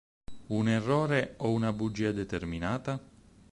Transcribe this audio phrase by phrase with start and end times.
[0.59, 2.99] Un errore o una bugia determinata?